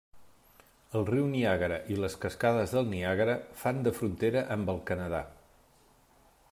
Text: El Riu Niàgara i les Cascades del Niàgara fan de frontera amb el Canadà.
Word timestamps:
El 0.99 1.03
Riu 1.09 1.27
Niàgara 1.33 1.77
i 1.95 1.99
les 2.05 2.15
Cascades 2.23 2.73
del 2.77 2.89
Niàgara 2.95 3.37
fan 3.61 3.85
de 3.89 3.95
frontera 3.99 4.45
amb 4.57 4.75
el 4.75 4.83
Canadà. 4.91 5.23